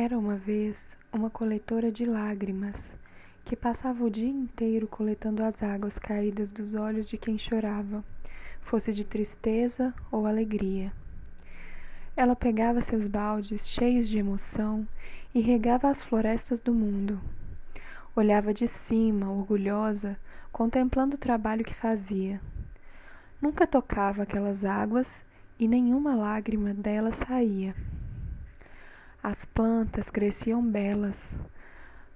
[0.00, 2.94] Era uma vez uma coletora de lágrimas
[3.44, 8.04] que passava o dia inteiro coletando as águas caídas dos olhos de quem chorava,
[8.60, 10.92] fosse de tristeza ou alegria.
[12.16, 14.86] Ela pegava seus baldes cheios de emoção
[15.34, 17.20] e regava as florestas do mundo.
[18.14, 20.16] Olhava de cima, orgulhosa,
[20.52, 22.40] contemplando o trabalho que fazia.
[23.42, 25.24] Nunca tocava aquelas águas
[25.58, 27.74] e nenhuma lágrima dela saía.
[29.20, 31.34] As plantas cresciam belas,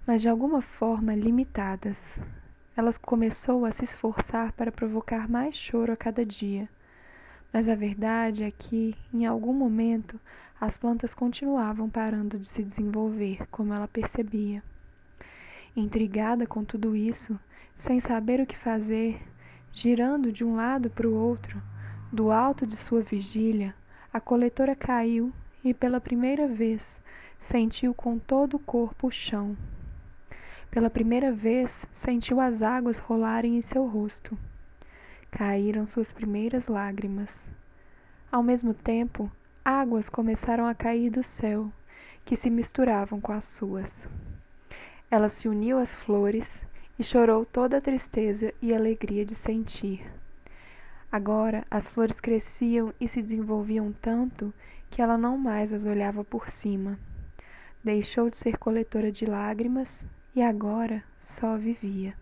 [0.07, 2.17] mas de alguma forma limitadas.
[2.77, 6.69] Elas começou a se esforçar para provocar mais choro a cada dia.
[7.53, 10.19] Mas a verdade é que, em algum momento,
[10.61, 14.63] as plantas continuavam parando de se desenvolver, como ela percebia.
[15.75, 17.39] Intrigada com tudo isso,
[17.75, 19.21] sem saber o que fazer,
[19.73, 21.61] girando de um lado para o outro,
[22.13, 23.75] do alto de sua vigília,
[24.13, 25.33] a coletora caiu
[25.65, 27.01] e pela primeira vez
[27.39, 29.57] sentiu com todo o corpo o chão.
[30.71, 34.39] Pela primeira vez sentiu as águas rolarem em seu rosto.
[35.31, 37.49] Caíram suas primeiras lágrimas.
[38.31, 39.31] Ao mesmo tempo,
[39.65, 41.71] águas começaram a cair do céu,
[42.25, 44.09] que se misturavam com as suas.
[45.11, 46.67] Ela se uniu às flores
[46.99, 50.22] e chorou toda a tristeza e alegria de sentir.
[51.13, 54.53] Agora as flores cresciam e se desenvolviam tanto
[54.91, 56.99] que ela não mais as olhava por cima.
[57.85, 60.03] Deixou de ser coletora de lágrimas
[60.35, 62.15] e agora só vivia.